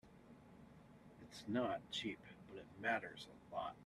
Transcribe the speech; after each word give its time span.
It's 1.21 1.43
not 1.47 1.79
cheap, 1.91 2.19
but 2.49 2.57
it 2.57 2.65
matters 2.81 3.27
a 3.51 3.55
lot. 3.55 3.75